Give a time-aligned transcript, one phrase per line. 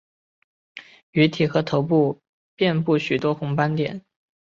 [1.11, 2.19] 鱼体和头部
[2.55, 4.01] 遍布许多红斑点。